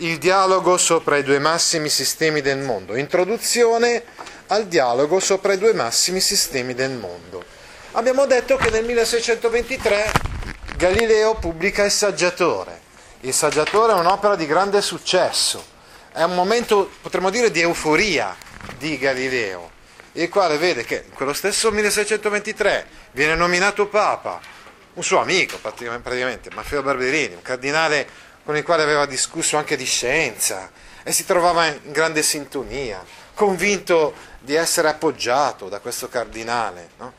il 0.00 0.18
dialogo 0.18 0.76
sopra 0.76 1.16
i 1.16 1.24
due 1.24 1.40
massimi 1.40 1.88
sistemi 1.88 2.40
del 2.40 2.58
mondo, 2.58 2.94
introduzione 2.94 4.04
al 4.48 4.66
dialogo 4.66 5.18
sopra 5.18 5.54
i 5.54 5.58
due 5.58 5.72
massimi 5.72 6.20
sistemi 6.20 6.74
del 6.74 6.92
mondo. 6.92 7.44
Abbiamo 7.92 8.24
detto 8.26 8.56
che 8.56 8.70
nel 8.70 8.84
1623 8.84 10.12
Galileo 10.76 11.34
pubblica 11.34 11.84
Il 11.84 11.90
Saggiatore. 11.90 12.86
Il 13.22 13.34
Saggiatore 13.34 13.92
è 13.92 13.96
un'opera 13.96 14.36
di 14.36 14.46
grande 14.46 14.80
successo, 14.82 15.64
è 16.12 16.22
un 16.22 16.34
momento, 16.34 16.88
potremmo 17.02 17.30
dire, 17.30 17.50
di 17.50 17.60
euforia 17.60 18.36
di 18.78 18.98
Galileo, 18.98 19.70
il 20.12 20.28
quale 20.28 20.58
vede 20.58 20.84
che 20.84 21.06
in 21.08 21.14
quello 21.14 21.32
stesso 21.32 21.72
1623 21.72 22.86
viene 23.12 23.34
nominato 23.34 23.88
Papa, 23.88 24.40
un 24.94 25.02
suo 25.02 25.18
amico 25.18 25.58
praticamente, 25.58 26.50
Maffeo 26.54 26.82
Barberini, 26.82 27.34
un 27.34 27.42
cardinale 27.42 28.27
con 28.48 28.56
il 28.56 28.62
quale 28.62 28.82
aveva 28.82 29.04
discusso 29.04 29.58
anche 29.58 29.76
di 29.76 29.84
scienza 29.84 30.70
e 31.02 31.12
si 31.12 31.26
trovava 31.26 31.66
in 31.66 31.92
grande 31.92 32.22
sintonia, 32.22 33.04
convinto 33.34 34.14
di 34.38 34.54
essere 34.54 34.88
appoggiato 34.88 35.68
da 35.68 35.80
questo 35.80 36.08
cardinale. 36.08 36.92
No? 36.96 37.12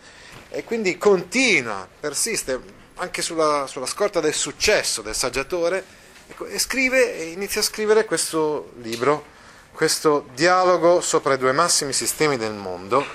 E 0.50 0.64
quindi 0.64 0.98
continua, 0.98 1.88
persiste 2.00 2.60
anche 2.96 3.22
sulla, 3.22 3.68
sulla 3.68 3.86
scorta 3.86 4.20
del 4.20 4.34
successo 4.34 5.04
del 5.04 5.14
saggiatore 5.14 5.86
ecco, 6.26 6.48
e 6.48 6.58
scrive 6.58 7.16
e 7.20 7.26
inizia 7.26 7.62
a 7.62 7.64
scrivere 7.64 8.06
questo 8.06 8.72
libro, 8.78 9.24
questo 9.74 10.30
dialogo 10.34 11.00
sopra 11.00 11.36
i 11.36 11.38
due 11.38 11.52
massimi 11.52 11.94
sistemi 11.94 12.38
del 12.38 12.54
mondo, 12.54 13.06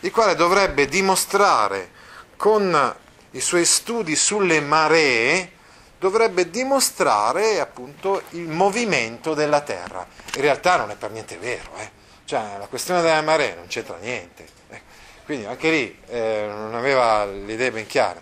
il 0.00 0.10
quale 0.10 0.34
dovrebbe 0.34 0.84
dimostrare 0.84 1.92
con 2.36 2.94
i 3.30 3.40
suoi 3.40 3.64
studi 3.64 4.16
sulle 4.16 4.60
maree, 4.60 5.60
dovrebbe 6.02 6.50
dimostrare 6.50 7.60
appunto 7.60 8.22
il 8.30 8.48
movimento 8.48 9.34
della 9.34 9.60
Terra. 9.60 10.04
In 10.34 10.40
realtà 10.40 10.74
non 10.74 10.90
è 10.90 10.96
per 10.96 11.12
niente 11.12 11.38
vero, 11.38 11.70
eh? 11.76 11.88
cioè 12.24 12.56
la 12.58 12.66
questione 12.66 13.02
delle 13.02 13.20
maree 13.20 13.54
non 13.54 13.68
c'entra 13.68 13.96
niente. 13.98 14.44
Eh? 14.68 14.80
Quindi 15.24 15.46
anche 15.46 15.70
lì 15.70 15.96
eh, 16.08 16.46
non 16.48 16.74
aveva 16.74 17.24
le 17.24 17.52
idee 17.52 17.70
ben 17.70 17.86
chiare. 17.86 18.20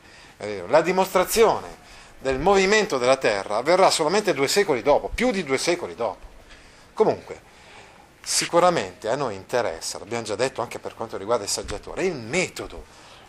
La 0.68 0.82
dimostrazione 0.82 1.78
del 2.18 2.38
movimento 2.38 2.98
della 2.98 3.16
Terra 3.16 3.56
avverrà 3.56 3.88
solamente 3.88 4.34
due 4.34 4.48
secoli 4.48 4.82
dopo, 4.82 5.10
più 5.14 5.30
di 5.30 5.42
due 5.42 5.56
secoli 5.56 5.94
dopo. 5.94 6.26
Comunque, 6.92 7.40
sicuramente 8.20 9.08
a 9.08 9.16
noi 9.16 9.36
interessa, 9.36 9.98
l'abbiamo 9.98 10.24
già 10.24 10.36
detto 10.36 10.60
anche 10.60 10.78
per 10.78 10.94
quanto 10.94 11.16
riguarda 11.16 11.44
il 11.44 11.50
saggiatore, 11.50 12.04
il 12.04 12.14
metodo, 12.14 12.84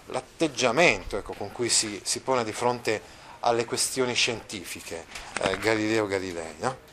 l'atteggiamento 0.07 1.17
ecco, 1.17 1.33
con 1.37 1.53
cui 1.53 1.69
si, 1.69 2.01
si, 2.03 2.19
pone 2.19 2.43
di 2.43 2.51
fronte 2.51 3.01
alle 3.41 3.65
questioni 3.65 4.13
scientifiche 4.13 5.05
eh, 5.41 5.57
Galileo 5.59 6.07
Galilei. 6.07 6.55
No? 6.59 6.89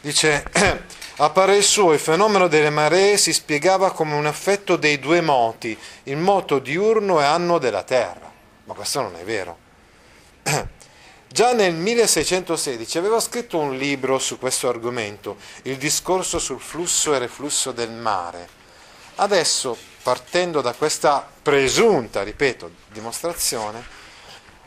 Dice, 0.00 0.44
a 1.16 1.30
parer 1.30 1.62
suo 1.62 1.92
il 1.92 2.00
fenomeno 2.00 2.48
delle 2.48 2.70
maree 2.70 3.16
si 3.16 3.32
spiegava 3.32 3.92
come 3.92 4.14
un 4.14 4.26
effetto 4.26 4.76
dei 4.76 4.98
due 4.98 5.20
moti, 5.20 5.78
il 6.04 6.16
moto 6.16 6.58
diurno 6.58 7.20
e 7.20 7.24
annuo 7.24 7.58
della 7.58 7.82
Terra. 7.84 8.30
Ma 8.64 8.74
questo 8.74 9.00
non 9.00 9.14
è 9.16 9.22
vero. 9.22 9.58
Già 11.28 11.54
nel 11.54 11.72
1616 11.72 12.98
aveva 12.98 13.18
scritto 13.18 13.58
un 13.58 13.76
libro 13.76 14.18
su 14.18 14.38
questo 14.38 14.68
argomento, 14.68 15.36
il 15.62 15.78
discorso 15.78 16.38
sul 16.38 16.60
flusso 16.60 17.14
e 17.14 17.18
reflusso 17.18 17.72
del 17.72 17.90
mare. 17.90 18.60
Adesso, 19.14 19.76
partendo 20.02 20.60
da 20.60 20.74
questa 20.74 21.26
presunta, 21.42 22.22
ripeto, 22.22 22.70
dimostrazione, 22.88 24.01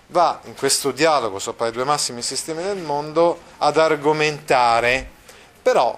va 0.07 0.39
in 0.45 0.55
questo 0.55 0.91
dialogo 0.91 1.39
sopra 1.39 1.67
i 1.67 1.71
due 1.71 1.83
massimi 1.83 2.21
sistemi 2.21 2.63
del 2.63 2.77
mondo 2.77 3.39
ad 3.57 3.77
argomentare, 3.77 5.09
però 5.61 5.97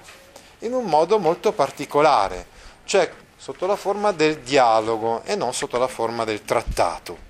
in 0.59 0.73
un 0.73 0.85
modo 0.85 1.19
molto 1.19 1.51
particolare, 1.51 2.47
cioè 2.85 3.11
sotto 3.35 3.65
la 3.65 3.75
forma 3.75 4.11
del 4.11 4.39
dialogo 4.39 5.21
e 5.23 5.35
non 5.35 5.53
sotto 5.53 5.77
la 5.77 5.87
forma 5.87 6.23
del 6.23 6.43
trattato. 6.43 7.25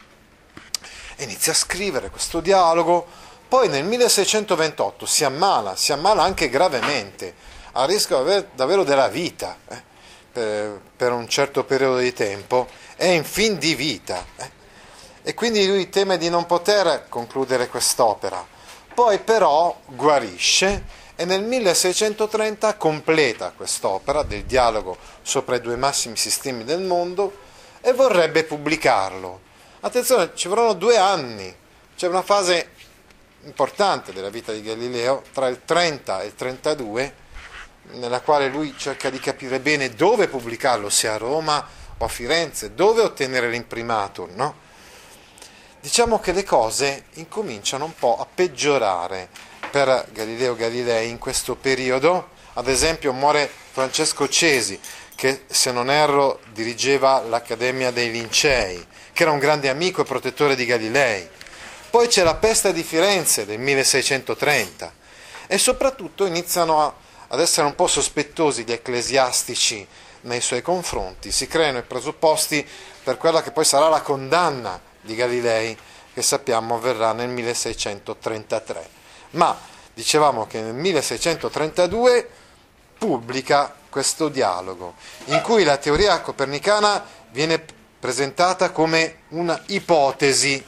Inizia 1.18 1.52
a 1.52 1.56
scrivere 1.56 2.10
questo 2.10 2.40
dialogo 2.40 3.26
poi 3.48 3.70
nel 3.70 3.86
1628 3.86 5.06
si 5.06 5.24
ammala, 5.24 5.78
si 5.78 5.94
ammala 5.94 6.22
anche 6.22 6.50
gravemente, 6.50 7.34
a 7.74 7.86
rischio 7.86 8.46
davvero 8.54 8.84
della 8.84 9.08
vita 9.08 9.58
eh, 9.70 9.82
per, 10.34 10.82
per, 10.96 11.12
un 11.14 11.30
certo 11.30 11.64
periodo 11.64 11.98
di 11.98 12.12
tempo, 12.12 12.68
è 12.98 13.06
in 13.06 13.24
fin 13.24 13.58
di 13.58 13.74
vita. 13.74 14.26
Eh. 14.36 14.52
E 15.28 15.34
quindi 15.34 15.68
lui 15.68 15.90
teme 15.90 16.18
di 16.18 16.30
non 16.30 16.46
poter 16.46 17.08
concludere 17.10 17.68
quest'opera. 17.68 18.48
Poi 18.94 19.20
però 19.20 19.78
guarisce 19.86 20.86
e 21.18 21.26
nel 21.26 21.44
1630 21.44 22.78
completa 22.78 23.52
quest'opera 23.52 24.24
del 24.24 24.46
dialogo 24.46 24.96
sopra 25.22 25.58
i 25.58 25.60
due 25.60 25.76
massimi 25.76 26.16
sistemi 26.16 26.64
del 26.64 26.80
mondo 26.80 27.40
e 27.82 27.92
vorrebbe 27.92 28.46
pubblicarlo. 28.46 29.42
Attenzione, 29.82 30.32
ci 30.34 30.48
vorranno 30.48 30.72
due 30.72 30.96
anni, 30.96 31.54
c'è 31.98 32.08
una 32.08 32.22
fase 32.22 32.70
importante 33.44 34.14
della 34.14 34.30
vita 34.30 34.54
di 34.54 34.62
Galileo, 34.62 35.24
tra 35.34 35.50
il 35.50 35.60
30 35.66 36.22
e 36.22 36.26
il 36.28 36.36
32, 36.36 37.16
nella 37.96 38.22
quale 38.22 38.48
lui 38.48 38.74
cerca 38.78 39.10
di 39.10 39.20
capire 39.20 39.60
bene 39.60 39.90
dove 39.90 40.30
pubblicarlo, 40.30 40.90
se 40.90 41.10
a 41.10 41.18
Roma 41.18 41.68
o 41.98 42.06
a 42.06 42.08
Firenze, 42.08 42.74
dove 42.74 43.02
ottenere 43.02 43.50
l'imprimatur. 43.50 44.30
No? 44.30 44.66
Diciamo 45.80 46.20
che 46.20 46.32
le 46.32 46.44
cose 46.44 47.06
incominciano 47.14 47.86
un 47.86 47.96
po' 47.96 48.18
a 48.20 48.26
peggiorare 48.26 49.30
per 49.72 50.08
Galileo 50.12 50.56
Galilei 50.56 51.10
in 51.10 51.18
questo 51.18 51.56
periodo. 51.56 52.30
Ad 52.54 52.68
esempio 52.68 53.14
muore 53.14 53.50
Francesco 53.72 54.28
Cesi, 54.28 54.80
che 55.16 55.44
se 55.48 55.72
non 55.72 55.90
erro 55.90 56.40
dirigeva 56.52 57.22
l'Accademia 57.22 57.92
dei 57.92 58.12
Lincei, 58.12 58.86
che 59.14 59.24
era 59.24 59.32
un 59.32 59.40
grande 59.40 59.70
amico 59.70 60.02
e 60.02 60.06
protettore 60.06 60.56
di 60.56 60.66
Galilei 60.66 61.30
poi 61.90 62.10
c'è 62.10 62.24
la 62.24 62.36
peste 62.36 62.74
di 62.74 62.84
Firenze 62.84 63.46
del 63.46 63.60
1630 63.60 64.94
e 65.48 65.58
soprattutto 65.58 66.26
iniziano 66.26 66.84
a, 66.84 66.94
ad 67.30 67.40
essere 67.40 67.66
un 67.66 67.76
po' 67.76 67.88
sospettosi 67.88 68.66
gli 68.66 68.74
ecclesiastici 68.74 69.88
nei 70.22 70.42
suoi 70.42 70.62
confronti, 70.62 71.32
si 71.32 71.48
creano 71.48 71.78
i 71.78 71.84
presupposti 71.84 72.68
per 73.04 73.18
quella 73.18 73.42
che 73.42 73.52
poi 73.52 73.64
sarà 73.64 73.88
la 73.88 74.02
condanna 74.02 74.80
di 75.08 75.16
Galilei 75.16 75.76
che 76.14 76.22
sappiamo 76.22 76.76
avverrà 76.76 77.14
nel 77.14 77.30
1633. 77.30 78.90
Ma 79.32 79.58
dicevamo 79.94 80.46
che 80.46 80.62
nel 80.62 80.74
1632 80.74 82.30
pubblica 82.98 83.74
questo 83.90 84.30
dialogo 84.30 84.96
in 85.26 85.42
cui 85.42 85.64
la 85.64 85.78
teoria 85.78 86.22
copernicana 86.22 87.04
viene 87.32 87.64
presentata 88.00 88.72
come 88.72 89.22
una 89.30 89.60
ipotesi 89.68 90.64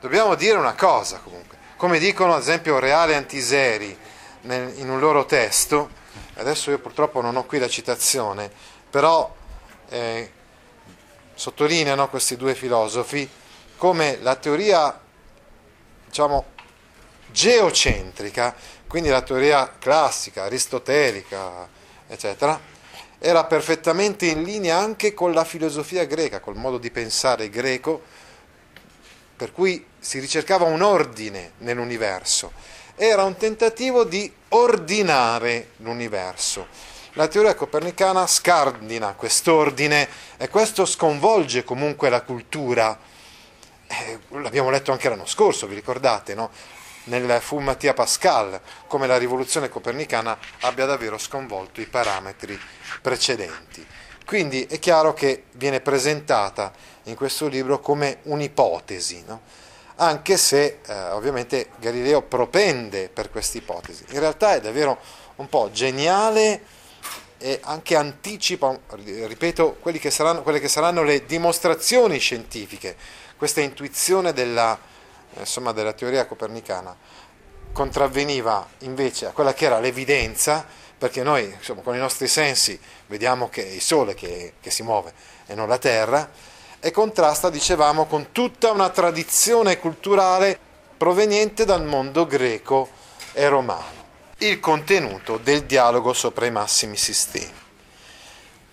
dobbiamo 0.00 0.34
dire 0.34 0.56
una 0.56 0.74
cosa 0.74 1.20
comunque, 1.22 1.56
come 1.76 1.98
dicono 1.98 2.34
ad 2.34 2.40
esempio 2.40 2.78
Reale 2.78 3.14
Antiseri 3.14 3.96
nel, 4.42 4.78
in 4.78 4.88
un 4.88 4.98
loro 4.98 5.24
testo, 5.24 5.90
adesso 6.34 6.70
io 6.70 6.78
purtroppo 6.78 7.20
non 7.20 7.36
ho 7.36 7.44
qui 7.44 7.58
la 7.58 7.68
citazione, 7.68 8.50
però 8.90 9.32
eh, 9.88 10.32
sottolineano 11.34 12.08
questi 12.08 12.36
due 12.36 12.54
filosofi 12.54 13.28
come 13.78 14.18
la 14.20 14.34
teoria, 14.34 15.00
diciamo, 16.04 16.44
geocentrica, 17.30 18.54
quindi 18.86 19.08
la 19.08 19.22
teoria 19.22 19.72
classica, 19.78 20.44
aristotelica, 20.44 21.68
eccetera, 22.06 22.60
era 23.18 23.44
perfettamente 23.44 24.26
in 24.26 24.42
linea 24.42 24.78
anche 24.78 25.14
con 25.14 25.32
la 25.32 25.44
filosofia 25.44 26.04
greca, 26.04 26.40
col 26.40 26.56
modo 26.56 26.78
di 26.78 26.90
pensare 26.90 27.48
greco, 27.48 28.02
per 29.36 29.52
cui 29.52 29.86
si 29.98 30.18
ricercava 30.18 30.64
un 30.64 30.82
ordine 30.82 31.52
nell'universo, 31.58 32.52
era 32.96 33.22
un 33.22 33.36
tentativo 33.36 34.04
di 34.04 34.30
ordinare 34.48 35.70
l'universo. 35.76 36.66
La 37.12 37.28
teoria 37.28 37.54
copernicana 37.54 38.26
scardina 38.26 39.14
quest'ordine 39.14 40.08
e 40.36 40.48
questo 40.48 40.84
sconvolge 40.84 41.64
comunque 41.64 42.08
la 42.08 42.22
cultura. 42.22 43.16
Eh, 43.88 44.18
l'abbiamo 44.28 44.70
letto 44.70 44.92
anche 44.92 45.08
l'anno 45.08 45.26
scorso, 45.26 45.66
vi 45.66 45.74
ricordate, 45.74 46.34
no? 46.34 46.50
nel 47.04 47.40
Fu 47.40 47.58
Mattia 47.58 47.94
Pascal, 47.94 48.60
come 48.86 49.06
la 49.06 49.16
rivoluzione 49.16 49.70
copernicana 49.70 50.38
abbia 50.60 50.84
davvero 50.84 51.16
sconvolto 51.16 51.80
i 51.80 51.86
parametri 51.86 52.58
precedenti. 53.00 53.84
Quindi 54.26 54.66
è 54.66 54.78
chiaro 54.78 55.14
che 55.14 55.44
viene 55.52 55.80
presentata 55.80 56.72
in 57.04 57.14
questo 57.14 57.48
libro 57.48 57.80
come 57.80 58.18
un'ipotesi, 58.24 59.24
no? 59.26 59.40
anche 59.96 60.36
se 60.36 60.80
eh, 60.86 61.10
ovviamente 61.10 61.70
Galileo 61.78 62.20
propende 62.22 63.08
per 63.08 63.30
questa 63.30 63.56
ipotesi. 63.56 64.04
In 64.10 64.20
realtà 64.20 64.54
è 64.54 64.60
davvero 64.60 64.98
un 65.36 65.48
po' 65.48 65.70
geniale 65.72 66.60
e 67.38 67.60
anche 67.62 67.96
anticipa, 67.96 68.78
ripeto, 68.94 69.78
che 69.82 70.10
saranno, 70.10 70.42
quelle 70.42 70.60
che 70.60 70.68
saranno 70.68 71.02
le 71.02 71.24
dimostrazioni 71.24 72.18
scientifiche, 72.18 72.96
questa 73.38 73.60
intuizione 73.60 74.32
della, 74.34 74.78
insomma, 75.38 75.72
della 75.72 75.92
teoria 75.94 76.26
copernicana 76.26 76.94
contravveniva 77.72 78.66
invece 78.78 79.26
a 79.26 79.30
quella 79.30 79.54
che 79.54 79.66
era 79.66 79.78
l'evidenza, 79.78 80.66
perché 80.98 81.22
noi 81.22 81.44
insomma, 81.44 81.82
con 81.82 81.94
i 81.94 81.98
nostri 81.98 82.26
sensi 82.26 82.78
vediamo 83.06 83.48
che 83.48 83.64
è 83.64 83.70
il 83.70 83.80
Sole 83.80 84.14
che, 84.14 84.54
che 84.60 84.70
si 84.70 84.82
muove 84.82 85.12
e 85.46 85.54
non 85.54 85.68
la 85.68 85.78
Terra, 85.78 86.28
e 86.80 86.90
contrasta, 86.90 87.50
dicevamo, 87.50 88.06
con 88.06 88.32
tutta 88.32 88.72
una 88.72 88.88
tradizione 88.90 89.78
culturale 89.78 90.58
proveniente 90.96 91.64
dal 91.64 91.84
mondo 91.84 92.26
greco 92.26 92.88
e 93.32 93.48
romano. 93.48 93.96
Il 94.38 94.58
contenuto 94.58 95.38
del 95.38 95.62
dialogo 95.62 96.12
sopra 96.12 96.46
i 96.46 96.50
massimi 96.50 96.96
sistemi. 96.96 97.66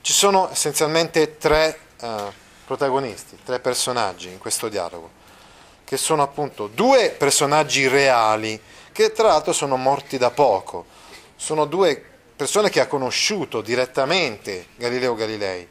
Ci 0.01 0.13
sono 0.13 0.49
essenzialmente 0.51 1.37
tre 1.37 1.79
eh, 1.99 2.43
protagonisti, 2.65 3.37
tre 3.43 3.59
personaggi 3.59 4.29
in 4.29 4.39
questo 4.39 4.67
dialogo, 4.67 5.09
che 5.83 5.97
sono 5.97 6.23
appunto 6.23 6.67
due 6.67 7.11
personaggi 7.11 7.87
reali, 7.87 8.59
che 8.91 9.11
tra 9.11 9.27
l'altro 9.27 9.53
sono 9.53 9.77
morti 9.77 10.17
da 10.17 10.31
poco. 10.31 10.85
Sono 11.35 11.65
due 11.65 12.03
persone 12.35 12.69
che 12.69 12.79
ha 12.79 12.87
conosciuto 12.87 13.61
direttamente 13.61 14.67
Galileo 14.75 15.15
Galilei. 15.15 15.67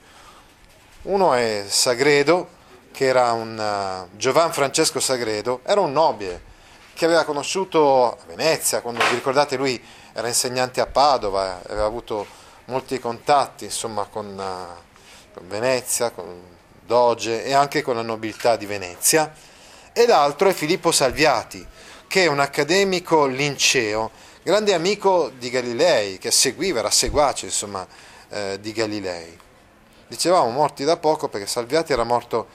Uno 1.03 1.35
è 1.35 1.65
Sagredo, 1.69 2.49
che 2.93 3.07
era 3.07 3.33
un 3.33 3.59
uh, 3.59 4.17
Giovan 4.17 4.53
Francesco 4.53 5.01
Sagredo, 5.01 5.61
era 5.65 5.81
un 5.81 5.93
nobile 5.93 6.53
che 6.95 7.07
aveva 7.07 7.25
conosciuto 7.25 8.13
a 8.13 8.17
Venezia, 8.27 8.81
quando 8.81 9.05
vi 9.05 9.15
ricordate 9.15 9.57
lui 9.57 9.83
era 10.13 10.29
insegnante 10.29 10.81
a 10.81 10.87
Padova, 10.87 11.61
aveva 11.67 11.87
avuto 11.87 12.25
molti 12.67 13.01
contatti 13.01 13.65
insomma, 13.65 14.05
con, 14.05 14.27
uh, 14.27 15.35
con 15.35 15.49
Venezia, 15.49 16.11
con 16.11 16.54
Doge 16.87 17.45
e 17.45 17.53
anche 17.53 17.83
con 17.83 17.97
la 17.97 18.03
nobiltà 18.03 18.57
di 18.57 18.67
Venezia. 18.67 19.33
E 19.93 20.07
l'altro 20.07 20.49
è 20.49 20.53
Filippo 20.53 20.93
Salviati, 20.93 21.67
che 22.07 22.25
è 22.25 22.27
un 22.27 22.41
accademico 22.41 23.27
linceo, 23.27 24.11
grande 24.43 24.75
amico 24.75 25.31
di 25.39 25.51
Galilei, 25.51 26.19
che 26.19 26.31
seguiva, 26.31 26.81
era 26.81 26.91
seguace 26.91 27.47
insomma, 27.47 27.87
eh, 28.29 28.59
di 28.61 28.73
Galilei. 28.73 29.39
Dicevamo 30.07 30.51
morti 30.51 30.85
da 30.85 30.97
poco 30.97 31.29
perché 31.29 31.47
Salviati 31.47 31.93
era 31.93 32.05
morto 32.05 32.47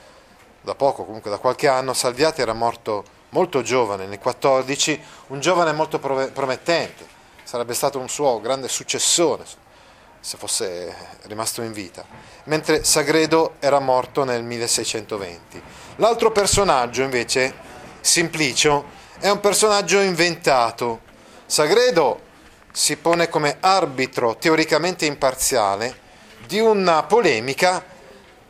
da 0.62 0.76
poco, 0.76 1.06
comunque 1.06 1.31
da 1.31 1.38
qualche 1.38 1.68
anno, 1.68 1.94
Salviati 1.94 2.42
era 2.42 2.54
morto 2.54 3.04
molto 3.30 3.62
giovane, 3.62 4.06
nel 4.06 4.20
14, 4.20 5.02
un 5.28 5.40
giovane 5.40 5.72
molto 5.72 6.00
promettente, 6.00 7.08
sarebbe 7.44 7.74
stato 7.74 8.00
un 8.00 8.10
suo 8.10 8.40
grande 8.42 8.68
successore 8.68 9.46
se 10.19 10.38
fosse 10.38 10.95
rimasto 11.24 11.62
in 11.62 11.71
vita, 11.71 12.06
mentre 12.45 12.83
Sagredo 12.83 13.56
era 13.60 13.80
morto 13.80 14.24
nel 14.24 14.44
1620. 14.44 15.62
L'altro 15.98 16.31
personaggio 16.31 17.04
invece, 17.04 17.54
Simplicio, 18.01 18.98
è 19.19 19.30
un 19.30 19.39
personaggio 19.39 20.00
inventato. 20.00 21.01
Sagredo 21.45 22.27
si 22.71 22.95
pone 22.98 23.30
come 23.30 23.57
arbitro 23.60 24.36
teoricamente 24.38 25.06
imparziale 25.06 26.07
di 26.45 26.60
una 26.60 27.04
polemica 27.04 27.83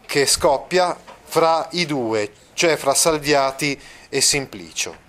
che 0.06 0.26
scoppia 0.26 0.98
fra 1.24 1.68
i 1.72 1.86
due, 1.86 2.32
cioè 2.54 2.76
fra 2.78 2.94
Salviati 2.94 3.80
e 4.10 4.22
Simplicio. 4.22 5.08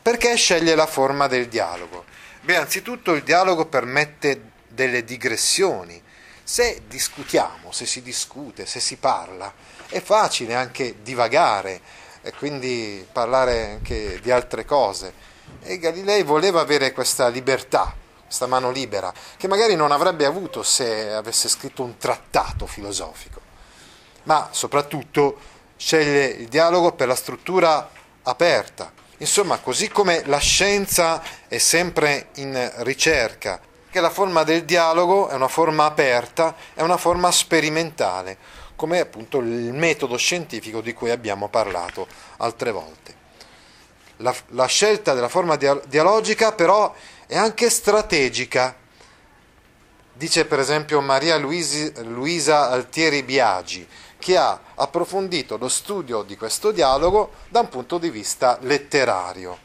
Perché 0.00 0.36
sceglie 0.36 0.74
la 0.74 0.86
forma 0.86 1.26
del 1.26 1.48
dialogo? 1.48 2.04
Beh, 2.42 2.56
anzitutto 2.56 3.12
il 3.12 3.24
dialogo 3.24 3.66
permette 3.66 4.54
delle 4.76 5.02
digressioni. 5.02 6.00
Se 6.44 6.82
discutiamo, 6.86 7.72
se 7.72 7.86
si 7.86 8.02
discute, 8.02 8.66
se 8.66 8.78
si 8.78 8.96
parla, 8.96 9.52
è 9.88 10.00
facile 10.00 10.54
anche 10.54 11.02
divagare, 11.02 11.80
e 12.22 12.32
quindi 12.32 13.06
parlare 13.10 13.70
anche 13.70 14.20
di 14.20 14.30
altre 14.30 14.64
cose. 14.64 15.12
E 15.62 15.78
Galilei 15.78 16.22
voleva 16.22 16.60
avere 16.60 16.92
questa 16.92 17.28
libertà, 17.28 17.94
questa 18.24 18.46
mano 18.46 18.70
libera, 18.70 19.12
che 19.36 19.48
magari 19.48 19.74
non 19.74 19.92
avrebbe 19.92 20.24
avuto 20.24 20.62
se 20.62 21.12
avesse 21.12 21.48
scritto 21.48 21.82
un 21.82 21.96
trattato 21.96 22.66
filosofico. 22.66 23.40
Ma 24.24 24.48
soprattutto 24.50 25.38
sceglie 25.76 26.26
il 26.26 26.48
dialogo 26.48 26.92
per 26.92 27.06
la 27.06 27.14
struttura 27.14 27.88
aperta. 28.22 28.92
Insomma, 29.18 29.58
così 29.58 29.88
come 29.88 30.22
la 30.26 30.38
scienza 30.38 31.22
è 31.46 31.58
sempre 31.58 32.28
in 32.34 32.72
ricerca, 32.78 33.60
che 33.96 34.02
la 34.02 34.10
forma 34.10 34.42
del 34.42 34.66
dialogo 34.66 35.28
è 35.28 35.34
una 35.36 35.48
forma 35.48 35.86
aperta, 35.86 36.54
è 36.74 36.82
una 36.82 36.98
forma 36.98 37.30
sperimentale 37.30 38.36
come 38.76 39.00
appunto 39.00 39.38
il 39.38 39.72
metodo 39.72 40.18
scientifico 40.18 40.82
di 40.82 40.92
cui 40.92 41.10
abbiamo 41.10 41.48
parlato 41.48 42.06
altre 42.36 42.72
volte. 42.72 43.14
La, 44.18 44.34
la 44.48 44.66
scelta 44.66 45.14
della 45.14 45.30
forma 45.30 45.56
dialogica 45.56 46.52
però 46.52 46.94
è 47.26 47.38
anche 47.38 47.70
strategica. 47.70 48.76
Dice 50.12 50.44
per 50.44 50.58
esempio 50.58 51.00
Maria 51.00 51.38
Luisi, 51.38 51.90
Luisa 52.04 52.68
Altieri 52.68 53.22
Biagi, 53.22 53.88
che 54.18 54.36
ha 54.36 54.60
approfondito 54.74 55.56
lo 55.56 55.70
studio 55.70 56.20
di 56.20 56.36
questo 56.36 56.70
dialogo 56.70 57.32
da 57.48 57.60
un 57.60 57.70
punto 57.70 57.96
di 57.96 58.10
vista 58.10 58.58
letterario. 58.60 59.64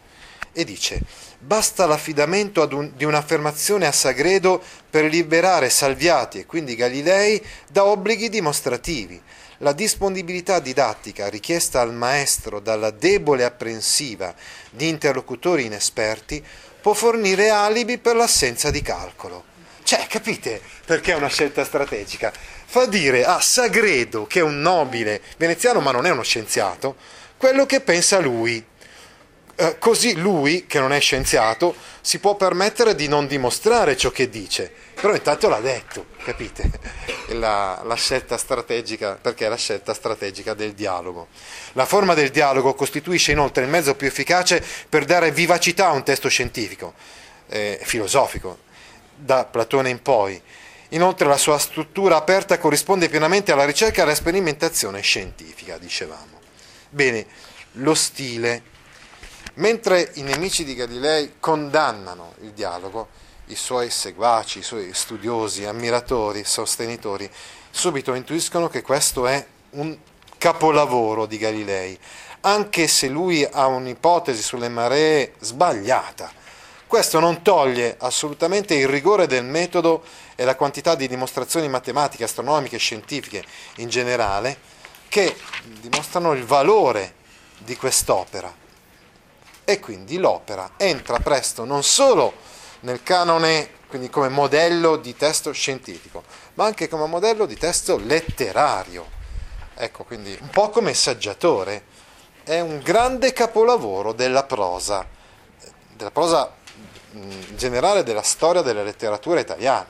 E 0.54 0.64
dice, 0.66 1.02
basta 1.40 1.86
l'affidamento 1.86 2.68
un, 2.72 2.92
di 2.96 3.06
un'affermazione 3.06 3.88
a 3.88 3.92
Sagredo 3.92 4.62
per 4.90 5.06
liberare 5.06 5.70
Salviati 5.70 6.40
e 6.40 6.46
quindi 6.46 6.76
Galilei 6.76 7.42
da 7.70 7.86
obblighi 7.86 8.30
dimostrativi. 8.30 9.22
La 9.60 9.74
disponibilità 9.74 10.60
didattica 10.60 11.30
richiesta 11.30 11.82
al 11.82 11.94
maestro 11.94 12.60
dalla 12.60 12.90
debole 12.90 13.46
apprensiva 13.46 14.34
di 14.70 14.88
interlocutori 14.90 15.66
inesperti 15.66 16.44
può 16.82 16.94
fornire 16.94 17.50
alibi 17.50 17.98
per 18.00 18.16
l'assenza 18.16 18.72
di 18.72 18.82
calcolo. 18.82 19.44
Cioè, 19.84 20.08
capite 20.08 20.62
perché 20.86 21.14
è 21.14 21.16
una 21.16 21.28
scelta 21.28 21.64
strategica? 21.64 22.34
Fa 22.66 22.86
dire 22.86 23.24
a 23.24 23.40
Sagredo, 23.40 24.26
che 24.26 24.40
è 24.40 24.44
un 24.44 24.62
nobile 24.62 25.22
veneziano 25.38 25.80
ma 25.80 25.92
non 25.92 26.06
è 26.06 26.10
uno 26.10 26.24
scienziato, 26.24 26.96
quello 27.38 27.66
che 27.66 27.82
pensa 27.82 28.20
lui 28.20 28.66
eh, 29.62 29.78
così 29.78 30.16
lui, 30.16 30.66
che 30.66 30.80
non 30.80 30.92
è 30.92 31.00
scienziato, 31.00 31.76
si 32.02 32.18
può 32.18 32.36
permettere 32.36 32.96
di 32.96 33.08
non 33.08 33.28
dimostrare 33.28 33.96
ciò 33.96 34.10
che 34.10 34.28
dice, 34.28 34.74
però 35.00 35.14
intanto 35.14 35.50
l'ha 35.50 35.60
detto, 35.60 36.08
capite? 36.24 36.70
La, 37.32 37.82
la 37.86 37.96
scelta 37.96 38.38
strategica, 38.38 39.18
perché 39.22 39.46
è 39.46 39.50
la 39.50 39.56
scelta 39.56 39.94
strategica 39.94 40.54
del 40.54 40.74
dialogo. 40.74 41.28
La 41.74 41.86
forma 41.86 42.14
del 42.14 42.30
dialogo 42.30 42.74
costituisce 42.74 43.32
inoltre 43.32 43.64
il 43.64 43.70
mezzo 43.70 43.96
più 43.96 44.08
efficace 44.08 44.62
per 44.90 45.06
dare 45.06 45.32
vivacità 45.32 45.88
a 45.88 45.92
un 45.92 46.04
testo 46.04 46.28
scientifico, 46.28 46.94
eh, 47.48 47.80
filosofico, 47.84 48.58
da 49.16 49.46
Platone 49.46 49.90
in 49.90 50.02
poi. 50.02 50.42
Inoltre 50.90 51.28
la 51.28 51.38
sua 51.38 51.58
struttura 51.58 52.18
aperta 52.18 52.58
corrisponde 52.58 53.08
pienamente 53.08 53.54
alla 53.54 53.64
ricerca 53.64 54.00
e 54.00 54.04
alla 54.04 54.16
sperimentazione 54.16 55.00
scientifica, 55.00 55.78
dicevamo. 55.78 56.42
Bene, 56.90 57.26
lo 57.74 57.94
stile 57.94 58.64
Mentre 59.62 60.10
i 60.16 60.24
nemici 60.24 60.64
di 60.64 60.74
Galilei 60.74 61.34
condannano 61.40 62.34
il 62.42 62.50
dialogo, 62.50 63.10
i 63.46 63.56
suoi 63.56 63.92
seguaci, 63.92 64.58
i 64.58 64.64
suoi 64.64 64.92
studiosi, 64.92 65.66
ammiratori, 65.66 66.44
sostenitori, 66.44 67.30
subito 67.70 68.16
intuiscono 68.16 68.70
che 68.70 68.82
questo 68.82 69.28
è 69.28 69.46
un 69.72 69.96
capolavoro 70.40 71.28
di 71.28 71.38
Galilei, 71.38 71.96
anche 72.42 72.88
se 72.88 73.08
lui 73.08 73.48
ha 73.50 73.68
un'ipotesi 73.68 74.42
sulle 74.42 74.68
maree 74.68 75.36
sbagliata. 75.38 76.34
Questo 76.88 77.20
non 77.20 77.44
toglie 77.44 77.98
assolutamente 78.00 78.74
il 78.74 78.88
rigore 78.88 79.28
del 79.28 79.46
metodo 79.46 80.04
e 80.36 80.44
la 80.44 80.56
quantità 80.56 80.96
di 80.96 81.08
dimostrazioni 81.08 81.70
matematiche, 81.70 82.24
astronomiche 82.24 82.80
scientifiche 82.80 83.44
in 83.76 83.90
generale 83.90 84.58
che 85.08 85.36
dimostrano 85.80 86.32
il 86.32 86.46
valore 86.46 87.14
di 87.60 87.76
quest'opera 87.76 88.61
e 89.64 89.80
quindi 89.80 90.18
l'opera 90.18 90.72
entra 90.78 91.20
presto 91.20 91.66
non 91.66 91.84
solo 91.84 92.34
nel 92.82 93.04
canone, 93.04 93.70
quindi 93.88 94.10
come 94.10 94.30
modello 94.30 94.98
di 94.98 95.16
testo 95.16 95.52
scientifico, 95.52 96.24
ma 96.56 96.66
anche 96.66 96.88
come 96.88 97.06
modello 97.06 97.46
di 97.46 97.56
testo 97.56 97.98
letterario. 97.98 99.20
Ecco, 99.76 100.04
quindi 100.04 100.38
un 100.40 100.50
po' 100.50 100.70
come 100.70 100.94
saggiatore, 100.94 101.84
è 102.44 102.60
un 102.60 102.80
grande 102.80 103.34
capolavoro 103.34 104.14
della 104.14 104.44
prosa, 104.44 105.06
della 105.96 106.12
prosa 106.12 106.54
in 107.14 107.56
generale 107.56 108.04
della 108.04 108.24
storia 108.24 108.62
della 108.62 108.84
letteratura 108.84 109.40
italiana. 109.40 109.88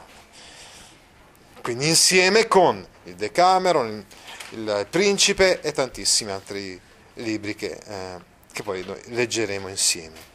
Quindi 1.62 1.88
insieme 1.88 2.48
con 2.48 2.86
il 3.04 3.16
Decameron, 3.16 4.06
il 4.50 4.88
Principe 4.90 5.62
e 5.62 5.72
tantissimi 5.72 6.32
altri 6.32 6.80
libri 7.16 7.56
che 7.56 7.80
eh, 7.86 8.31
che 8.52 8.64
poi 8.64 8.86
leggeremo 9.06 9.68
insieme. 9.68 10.30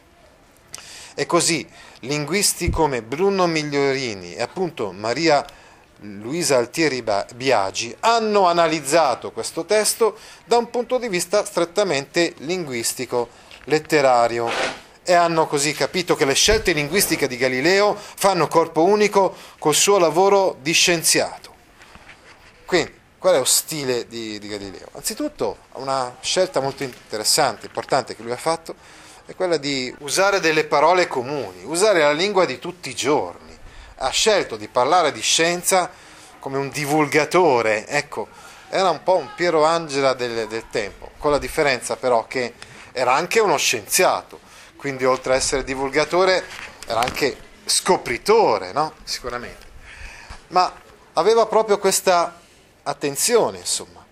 E 1.15 1.25
così 1.25 1.67
linguisti 2.01 2.69
come 2.69 3.01
Bruno 3.01 3.47
Migliorini 3.47 4.35
e 4.35 4.41
appunto 4.41 4.91
Maria 4.91 5.45
Luisa 6.01 6.57
Altieri 6.57 7.03
Biagi 7.33 7.95
hanno 8.01 8.47
analizzato 8.47 9.31
questo 9.31 9.65
testo 9.65 10.17
da 10.45 10.57
un 10.57 10.69
punto 10.69 10.99
di 10.99 11.07
vista 11.07 11.43
strettamente 11.43 12.35
linguistico, 12.39 13.29
letterario 13.63 14.47
e 15.03 15.13
hanno 15.13 15.47
così 15.47 15.73
capito 15.73 16.15
che 16.15 16.25
le 16.25 16.33
scelte 16.33 16.73
linguistiche 16.73 17.27
di 17.27 17.37
Galileo 17.37 17.95
fanno 17.97 18.47
corpo 18.47 18.83
unico 18.83 19.35
col 19.57 19.73
suo 19.73 19.97
lavoro 19.97 20.57
di 20.61 20.73
scienziato. 20.73 21.55
Quindi, 22.65 22.93
qual 23.27 23.39
è 23.39 23.39
lo 23.39 23.45
stile 23.45 24.07
di, 24.07 24.39
di 24.39 24.47
Galileo? 24.47 24.87
Anzitutto, 24.93 25.57
una 25.73 26.15
scelta 26.21 26.61
molto 26.61 26.83
interessante, 26.83 27.65
importante 27.65 28.15
che 28.15 28.23
lui 28.23 28.31
ha 28.31 28.37
fatto, 28.37 28.73
è 29.25 29.35
quella 29.35 29.57
di 29.57 29.93
usare 29.99 30.39
delle 30.39 30.63
parole 30.63 31.07
comuni, 31.07 31.65
usare 31.65 31.99
la 31.99 32.13
lingua 32.13 32.45
di 32.45 32.57
tutti 32.57 32.87
i 32.87 32.95
giorni. 32.95 33.53
Ha 33.97 34.09
scelto 34.11 34.55
di 34.55 34.69
parlare 34.69 35.11
di 35.11 35.19
scienza 35.19 35.89
come 36.39 36.57
un 36.57 36.69
divulgatore, 36.69 37.85
ecco, 37.87 38.29
era 38.69 38.89
un 38.91 39.03
po' 39.03 39.17
un 39.17 39.29
Piero 39.35 39.65
Angela 39.65 40.13
del, 40.13 40.47
del 40.47 40.69
tempo, 40.69 41.11
con 41.17 41.31
la 41.31 41.37
differenza 41.37 41.97
però 41.97 42.27
che 42.27 42.53
era 42.93 43.13
anche 43.13 43.41
uno 43.41 43.57
scienziato, 43.57 44.39
quindi 44.77 45.03
oltre 45.03 45.33
ad 45.33 45.39
essere 45.39 45.65
divulgatore 45.65 46.45
era 46.87 47.01
anche 47.01 47.35
scopritore, 47.65 48.71
no? 48.71 48.93
Sicuramente. 49.03 49.65
Ma 50.47 50.71
aveva 51.11 51.45
proprio 51.45 51.77
questa 51.77 52.45
attenzione, 52.87 53.59
insomma, 53.59 54.05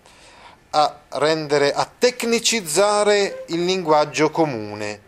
a 0.70 1.00
rendere, 1.10 1.72
a 1.72 1.88
tecnicizzare 1.98 3.44
il 3.48 3.64
linguaggio 3.64 4.30
comune. 4.30 5.04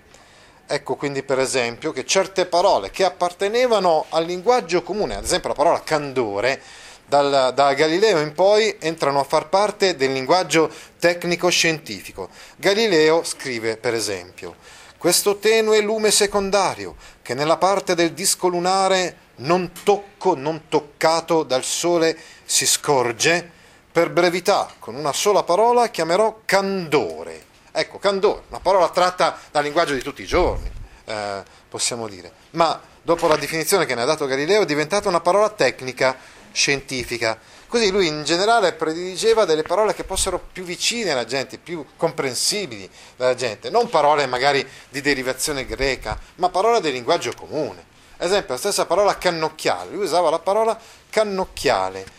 Ecco 0.67 0.97
quindi 0.97 1.23
per 1.23 1.39
esempio 1.39 1.93
che 1.93 2.05
certe 2.05 2.45
parole 2.45 2.91
che 2.91 3.05
appartenevano 3.05 4.05
al 4.11 4.25
linguaggio 4.25 4.83
comune, 4.83 5.17
ad 5.17 5.25
esempio 5.25 5.49
la 5.49 5.55
parola 5.55 5.83
candore, 5.83 6.61
dal, 7.07 7.53
da 7.55 7.73
Galileo 7.73 8.21
in 8.21 8.35
poi 8.35 8.77
entrano 8.79 9.21
a 9.21 9.25
far 9.25 9.49
parte 9.49 9.97
del 9.97 10.13
linguaggio 10.13 10.71
tecnico-scientifico. 10.99 12.29
Galileo 12.57 13.25
scrive 13.25 13.79
per 13.79 13.95
esempio 13.95 14.57
questo 14.99 15.39
tenue 15.39 15.81
lume 15.81 16.11
secondario 16.11 16.97
che 17.23 17.33
nella 17.33 17.57
parte 17.57 17.95
del 17.95 18.13
disco 18.13 18.49
lunare 18.49 19.27
non 19.37 19.71
tocco, 19.85 20.35
non 20.35 20.63
toccato 20.69 21.45
dal 21.45 21.63
sole 21.63 22.19
si 22.45 22.67
scorge, 22.67 23.53
per 23.99 24.11
brevità, 24.11 24.71
con 24.79 24.95
una 24.95 25.13
sola 25.13 25.43
parola 25.43 25.89
chiamerò 25.89 26.43
candore. 26.45 27.47
Ecco, 27.73 27.99
candore, 27.99 28.43
una 28.47 28.61
parola 28.61 28.89
tratta 28.91 29.37
dal 29.51 29.65
linguaggio 29.65 29.93
di 29.93 30.03
tutti 30.03 30.23
i 30.23 30.25
giorni, 30.25 30.71
eh, 31.05 31.43
possiamo 31.69 32.07
dire. 32.07 32.31
Ma 32.51 32.81
dopo 33.03 33.27
la 33.27 33.35
definizione 33.35 33.87
che 33.87 33.97
ne 33.97 34.03
ha 34.03 34.05
dato 34.05 34.27
Galileo 34.27 34.63
è 34.63 34.67
diventata 34.67 35.09
una 35.09 35.19
parola 35.19 35.49
tecnica, 35.49 36.17
scientifica. 36.53 37.41
Così 37.67 37.91
lui 37.91 38.07
in 38.07 38.23
generale 38.23 38.73
prediligeva 38.73 39.45
delle 39.45 39.63
parole 39.65 39.95
che 39.95 40.05
fossero 40.05 40.39
più 40.53 40.63
vicine 40.63 41.11
alla 41.11 41.25
gente, 41.25 41.59
più 41.59 41.85
comprensibili 41.97 42.89
dalla 43.17 43.35
gente, 43.35 43.69
non 43.69 43.91
parole 43.91 44.27
magari 44.27 44.65
di 44.91 45.01
derivazione 45.01 45.67
greca, 45.67 46.17
ma 46.37 46.51
parole 46.51 46.81
del 46.81 46.93
linguaggio 46.93 47.33
comune. 47.37 47.85
Ad 48.19 48.29
esempio, 48.29 48.55
la 48.55 48.61
stessa 48.61 48.87
parola 48.87 49.19
cannocchiale, 49.19 49.91
lui 49.91 50.05
usava 50.05 50.31
la 50.31 50.39
parola 50.39 50.79
cannocchiale, 51.11 52.18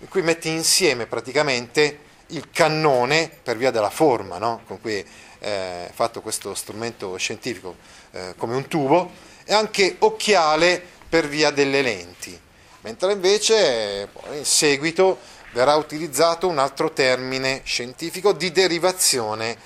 in 0.00 0.08
cui 0.08 0.22
metti 0.22 0.48
insieme 0.48 1.06
praticamente 1.06 2.08
il 2.28 2.50
cannone 2.50 3.30
per 3.42 3.56
via 3.56 3.70
della 3.70 3.90
forma 3.90 4.38
no? 4.38 4.62
con 4.66 4.80
cui 4.80 5.04
è 5.38 5.90
fatto 5.92 6.20
questo 6.20 6.54
strumento 6.54 7.16
scientifico 7.16 7.76
eh, 8.12 8.34
come 8.36 8.54
un 8.54 8.68
tubo, 8.68 9.10
e 9.44 9.54
anche 9.54 9.96
occhiale 10.00 10.82
per 11.08 11.26
via 11.26 11.50
delle 11.50 11.82
lenti 11.82 12.40
mentre 12.82 13.12
invece 13.12 14.08
in 14.32 14.44
seguito 14.44 15.18
verrà 15.52 15.74
utilizzato 15.74 16.48
un 16.48 16.58
altro 16.58 16.92
termine 16.92 17.62
scientifico 17.64 18.32
di 18.32 18.52
derivazione 18.52 19.56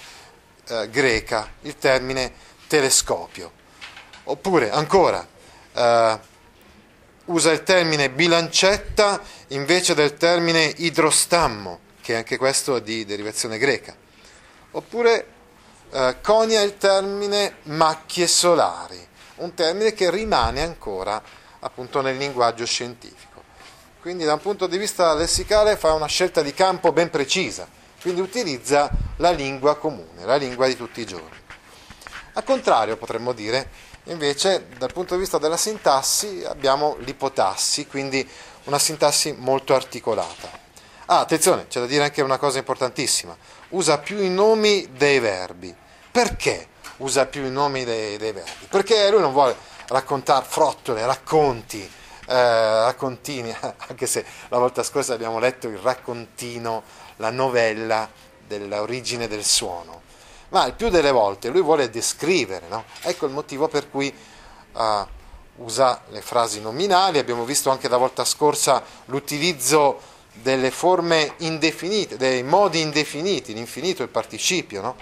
eh, 0.69 0.88
greca, 0.91 1.53
il 1.62 1.76
termine 1.76 2.33
telescopio. 2.67 3.53
Oppure 4.25 4.71
ancora 4.71 5.26
eh, 5.75 6.19
usa 7.26 7.50
il 7.52 7.62
termine 7.62 8.11
bilancetta 8.11 9.21
invece 9.49 9.95
del 9.95 10.16
termine 10.16 10.73
idrostammo, 10.76 11.81
che 12.00 12.16
anche 12.16 12.37
questo 12.37 12.76
è 12.76 12.83
di 12.83 13.04
derivazione 13.04 13.59
greca. 13.59 13.95
Oppure 14.73 15.26
eh, 15.90 16.16
conia 16.23 16.61
il 16.62 16.76
termine 16.76 17.57
macchie 17.62 18.26
solari, 18.26 18.99
un 19.37 19.54
termine 19.54 19.93
che 19.93 20.11
rimane 20.11 20.62
ancora 20.62 21.23
appunto 21.61 22.00
nel 22.00 22.16
linguaggio 22.16 22.66
scientifico. 22.66 23.43
Quindi 24.00 24.25
da 24.25 24.35
un 24.35 24.40
punto 24.40 24.66
di 24.66 24.76
vista 24.76 25.14
lessicale 25.14 25.76
fa 25.76 25.95
una 25.95 26.07
scelta 26.07 26.43
di 26.43 26.52
campo 26.52 26.93
ben 26.93 27.09
precisa, 27.09 27.66
quindi 28.02 28.21
utilizza 28.21 28.90
la 29.16 29.31
lingua 29.31 29.76
comune, 29.76 30.25
la 30.25 30.37
lingua 30.37 30.66
di 30.66 30.76
tutti 30.76 31.00
i 31.00 31.07
giorni. 31.07 31.43
Al 32.35 32.45
contrario 32.45 32.97
potremmo 32.97 33.33
dire, 33.33 33.71
invece 34.04 34.66
dal 34.76 34.92
punto 34.92 35.14
di 35.14 35.20
vista 35.20 35.38
della 35.38 35.56
sintassi 35.56 36.44
abbiamo 36.46 36.96
l'ipotassi, 36.99 37.87
quindi 37.87 38.28
una 38.64 38.78
sintassi 38.78 39.34
molto 39.38 39.75
articolata. 39.75 40.62
Ah, 41.06 41.20
attenzione, 41.20 41.66
c'è 41.68 41.80
da 41.80 41.87
dire 41.87 42.04
anche 42.04 42.23
una 42.23 42.38
cosa 42.38 42.58
importantissima, 42.58 43.37
usa 43.70 43.99
più 43.99 44.18
i 44.18 44.30
nomi 44.30 44.88
dei 44.92 45.18
verbi. 45.18 45.75
Perché 46.11 46.68
usa 46.99 47.26
più 47.26 47.44
i 47.44 47.50
nomi 47.50 47.84
dei, 47.84 48.16
dei 48.16 48.32
verbi? 48.32 48.66
Perché 48.68 49.11
lui 49.11 49.20
non 49.20 49.32
vuole 49.32 49.56
raccontare 49.88 50.44
frottole, 50.49 51.04
racconti, 51.04 51.82
eh, 51.82 52.84
raccontini, 52.84 53.54
anche 53.88 54.06
se 54.06 54.25
la 54.49 54.58
volta 54.58 54.82
scorsa 54.82 55.12
abbiamo 55.12 55.38
letto 55.38 55.68
il 55.68 55.78
raccontino, 55.78 56.82
la 57.16 57.30
novella 57.30 58.08
dell'origine 58.46 59.28
del 59.28 59.44
suono. 59.44 60.02
Ma 60.54 60.66
il 60.66 60.75
più 60.75 60.88
delle 60.88 61.11
volte 61.11 61.49
lui 61.49 61.62
vuole 61.62 61.90
descrivere, 61.90 62.68
no? 62.68 62.84
Ecco 63.02 63.26
il 63.26 63.32
motivo 63.32 63.66
per 63.66 63.90
cui 63.90 64.14
uh, 64.73 64.82
usa 65.56 66.02
le 66.11 66.20
frasi 66.20 66.61
nominali, 66.61 67.18
abbiamo 67.18 67.44
visto 67.44 67.70
anche 67.70 67.88
la 67.88 67.96
volta 67.96 68.25
scorsa 68.25 68.80
l'utilizzo 69.06 70.00
delle 70.32 70.70
forme 70.70 71.34
indefinite, 71.38 72.16
dei 72.16 72.44
modi 72.44 72.80
indefiniti, 72.80 73.52
l'infinito, 73.52 74.04
il 74.04 74.11
participio, 74.11 74.80
no? 74.80 74.94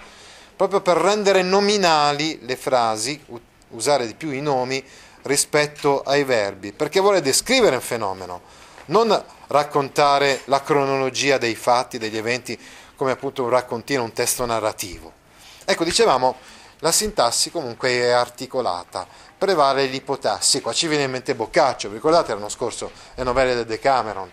proprio 0.55 0.81
per 0.81 0.97
rendere 0.97 1.43
nominali 1.43 2.39
le 2.41 2.55
frasi 2.55 3.23
usare 3.69 4.07
di 4.07 4.15
più 4.15 4.31
i 4.31 4.41
nomi 4.41 4.83
rispetto 5.21 6.01
ai 6.01 6.23
verbi, 6.23 6.71
perché 6.71 6.99
vuole 6.99 7.21
descrivere 7.21 7.75
un 7.75 7.81
fenomeno, 7.83 8.41
non 8.85 9.23
raccontare 9.49 10.41
la 10.45 10.63
cronologia 10.63 11.37
dei 11.37 11.53
fatti, 11.53 11.99
degli 11.99 12.17
eventi, 12.17 12.59
come 12.95 13.11
appunto 13.11 13.43
un 13.43 13.49
raccontino, 13.49 14.01
un 14.01 14.13
testo 14.13 14.47
narrativo. 14.47 15.21
Ecco, 15.65 15.83
dicevamo, 15.85 16.35
la 16.79 16.91
sintassi 16.91 17.49
comunque 17.49 17.89
è 17.89 18.09
articolata, 18.09 19.07
prevale 19.37 19.85
l'ipotassi, 19.85 20.59
qua 20.59 20.73
ci 20.73 20.87
viene 20.87 21.03
in 21.03 21.11
mente 21.11 21.35
Boccaccio, 21.35 21.87
vi 21.87 21.95
ricordate 21.95 22.33
l'anno 22.33 22.49
scorso 22.49 22.91
le 23.15 23.23
novelle 23.23 23.55
del 23.55 23.65
Decameron, 23.65 24.29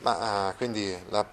ma, 0.00 0.48
uh, 0.48 0.56
quindi 0.56 0.96
la, 1.10 1.24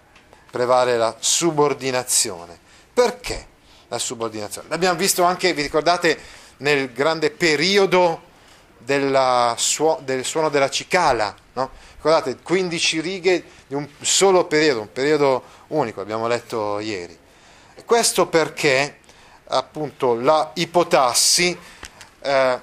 prevale 0.51 0.97
la 0.97 1.15
subordinazione. 1.17 2.59
Perché 2.93 3.47
la 3.87 3.97
subordinazione? 3.97 4.67
L'abbiamo 4.69 4.97
visto 4.97 5.23
anche, 5.23 5.53
vi 5.53 5.63
ricordate, 5.63 6.19
nel 6.57 6.91
grande 6.91 7.31
periodo 7.31 8.29
suo, 9.55 9.99
del 10.03 10.23
suono 10.23 10.49
della 10.49 10.69
cicala. 10.69 11.35
No? 11.53 11.71
Ricordate, 11.95 12.37
15 12.43 13.01
righe 13.01 13.43
di 13.65 13.73
un 13.73 13.87
solo 14.01 14.45
periodo, 14.45 14.81
un 14.81 14.91
periodo 14.91 15.43
unico, 15.67 16.01
abbiamo 16.01 16.27
letto 16.27 16.79
ieri. 16.79 17.17
Questo 17.85 18.27
perché 18.27 18.99
appunto 19.51 20.15
la 20.15 20.51
ipotassi 20.55 21.57
eh, 22.21 22.59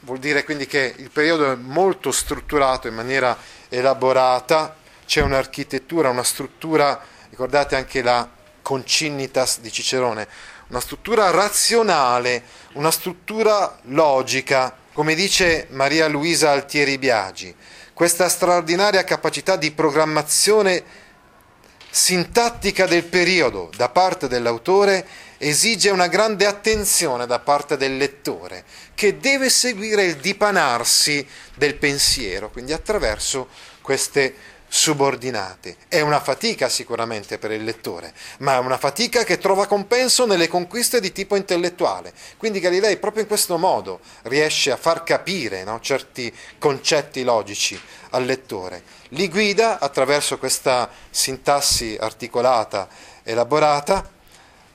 vuol 0.00 0.18
dire 0.18 0.44
quindi 0.44 0.66
che 0.66 0.94
il 0.96 1.10
periodo 1.10 1.52
è 1.52 1.56
molto 1.56 2.10
strutturato 2.10 2.88
in 2.88 2.94
maniera 2.94 3.36
elaborata, 3.68 4.76
c'è 5.06 5.20
un'architettura, 5.20 6.08
una 6.08 6.22
struttura, 6.22 6.98
ricordate 7.28 7.76
anche 7.76 8.02
la 8.02 8.28
concinitas 8.62 9.60
di 9.60 9.70
Cicerone, 9.70 10.26
una 10.68 10.80
struttura 10.80 11.30
razionale, 11.30 12.44
una 12.74 12.90
struttura 12.90 13.78
logica, 13.84 14.74
come 14.92 15.14
dice 15.14 15.66
Maria 15.70 16.08
Luisa 16.08 16.50
Altieri 16.50 16.96
Biagi. 16.96 17.54
Questa 17.92 18.28
straordinaria 18.28 19.04
capacità 19.04 19.56
di 19.56 19.72
programmazione 19.72 20.82
sintattica 21.90 22.86
del 22.86 23.04
periodo 23.04 23.70
da 23.76 23.88
parte 23.88 24.28
dell'autore 24.28 25.06
esige 25.38 25.90
una 25.90 26.06
grande 26.06 26.46
attenzione 26.46 27.26
da 27.26 27.38
parte 27.38 27.76
del 27.76 27.96
lettore, 27.96 28.64
che 28.94 29.18
deve 29.18 29.48
seguire 29.48 30.04
il 30.04 30.16
dipanarsi 30.16 31.26
del 31.56 31.74
pensiero, 31.76 32.50
quindi 32.50 32.72
attraverso 32.72 33.48
queste 33.80 34.34
subordinate. 34.72 35.76
È 35.88 36.00
una 36.00 36.20
fatica 36.20 36.68
sicuramente 36.68 37.38
per 37.38 37.50
il 37.50 37.64
lettore, 37.64 38.14
ma 38.38 38.54
è 38.54 38.58
una 38.58 38.78
fatica 38.78 39.24
che 39.24 39.36
trova 39.36 39.66
compenso 39.66 40.26
nelle 40.26 40.46
conquiste 40.46 41.00
di 41.00 41.10
tipo 41.10 41.34
intellettuale. 41.34 42.12
Quindi 42.36 42.60
Galilei 42.60 42.96
proprio 42.96 43.22
in 43.22 43.28
questo 43.28 43.58
modo 43.58 43.98
riesce 44.22 44.70
a 44.70 44.76
far 44.76 45.02
capire 45.02 45.64
no, 45.64 45.80
certi 45.80 46.32
concetti 46.58 47.24
logici 47.24 47.78
al 48.10 48.24
lettore. 48.24 48.84
Li 49.08 49.28
guida 49.28 49.80
attraverso 49.80 50.38
questa 50.38 50.88
sintassi 51.10 51.96
articolata, 51.98 52.88
elaborata, 53.24 54.08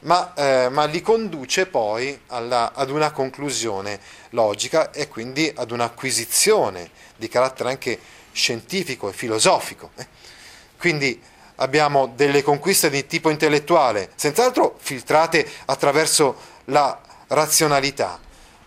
ma, 0.02 0.34
eh, 0.36 0.68
ma 0.70 0.84
li 0.84 1.02
conduce 1.02 1.68
poi 1.68 2.20
alla, 2.28 2.74
ad 2.74 2.90
una 2.90 3.12
conclusione 3.12 4.00
logica 4.32 4.92
e 4.92 5.08
quindi 5.08 5.50
ad 5.56 5.72
un'acquisizione 5.72 6.90
di 7.16 7.30
carattere 7.30 7.70
anche 7.70 8.00
scientifico 8.36 9.10
e 9.10 9.14
filosofico. 9.14 9.92
Eh. 9.96 10.06
Quindi 10.78 11.20
abbiamo 11.56 12.12
delle 12.14 12.44
conquiste 12.44 12.90
di 12.90 13.08
tipo 13.08 13.30
intellettuale, 13.30 14.12
senz'altro 14.16 14.76
filtrate 14.78 15.50
attraverso 15.66 16.36
la 16.66 17.00
razionalità, 17.28 18.20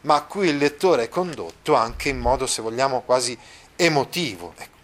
ma 0.02 0.14
a 0.14 0.22
cui 0.22 0.48
il 0.48 0.56
lettore 0.56 1.04
è 1.04 1.08
condotto 1.08 1.74
anche 1.74 2.08
in 2.08 2.18
modo, 2.18 2.46
se 2.46 2.62
vogliamo, 2.62 3.02
quasi 3.02 3.36
emotivo. 3.76 4.54
Ecco. 4.56 4.76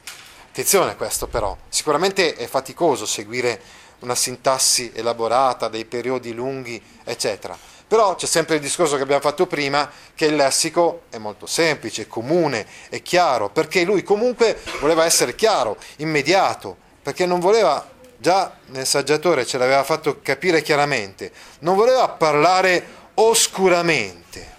Attenzione 0.51 0.93
a 0.93 0.97
questo 0.97 1.27
però, 1.27 1.57
sicuramente 1.69 2.35
è 2.35 2.47
faticoso 2.47 3.07
seguire 3.07 3.61
una 4.01 4.15
sintassi 4.15 4.93
elaborata, 4.95 5.69
dei 5.69 5.87
periodi 5.87 6.33
lunghi, 6.33 6.81
eccetera. 7.03 7.57
Però 7.87 8.15
c'è 8.15 8.27
sempre 8.27 8.57
il 8.57 8.61
discorso 8.61 8.97
che 8.97 9.03
abbiamo 9.03 9.21
fatto 9.21 9.47
prima, 9.47 9.91
che 10.15 10.27
il 10.27 10.37
lessico 10.37 11.03
è 11.11 11.19
molto 11.19 11.47
semplice, 11.47 12.09
comune, 12.09 12.67
è 12.89 13.03
chiaro, 13.03 13.51
perché 13.51 13.85
lui 13.85 14.03
comunque 14.03 14.59
voleva 14.81 15.05
essere 15.05 15.35
chiaro, 15.35 15.77
immediato, 15.97 16.77
perché 17.03 17.27
non 17.27 17.41
voleva, 17.41 17.87
già 18.17 18.57
nel 18.67 18.87
saggiatore 18.87 19.45
ce 19.45 19.59
l'aveva 19.59 19.85
fatto 19.85 20.21
capire 20.23 20.63
chiaramente, 20.63 21.31
non 21.61 21.77
voleva 21.77 22.09
parlare 22.09 23.03
oscuramente. 23.15 24.53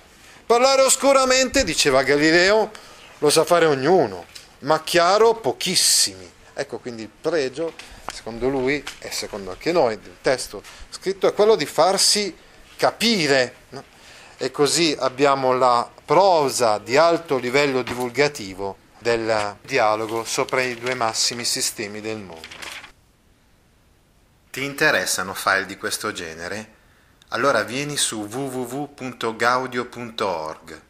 Parlare 0.46 0.84
oscuramente, 0.84 1.64
diceva 1.64 2.04
Galileo, 2.04 2.70
lo 3.18 3.30
sa 3.32 3.44
fare 3.44 3.66
ognuno, 3.66 4.26
ma 4.60 4.84
chiaro 4.84 5.34
pochissimi. 5.34 6.32
Ecco 6.54 6.78
quindi 6.78 7.02
il 7.02 7.10
pregio, 7.10 7.74
secondo 8.14 8.48
lui 8.48 8.84
e 9.00 9.12
secondo 9.12 9.50
anche 9.50 9.72
noi, 9.72 10.00
del 10.00 10.18
testo 10.22 10.62
scritto 10.90 11.28
è 11.28 11.34
quello 11.34 11.56
di 11.56 11.66
farsi 11.66 12.34
capire. 12.76 13.56
E 14.38 14.52
così 14.52 14.96
abbiamo 14.98 15.54
la 15.54 15.90
prosa 16.04 16.78
di 16.78 16.98
alto 16.98 17.38
livello 17.38 17.82
divulgativo 17.82 18.78
del 19.00 19.58
dialogo 19.62 20.24
sopra 20.24 20.62
i 20.62 20.76
due 20.76 20.94
massimi 20.94 21.44
sistemi 21.46 22.02
del 22.02 22.18
mondo. 22.18 22.48
Ti 24.52 24.64
interessano 24.64 25.34
file 25.34 25.66
di 25.66 25.78
questo 25.78 26.12
genere? 26.12 26.74
Allora 27.30 27.64
vieni 27.64 27.98
su 27.98 28.26
www.gaudio.org 28.26 30.82